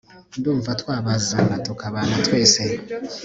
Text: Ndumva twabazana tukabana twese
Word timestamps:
Ndumva 0.37 0.71
twabazana 0.81 1.55
tukabana 1.65 2.15
twese 2.25 2.61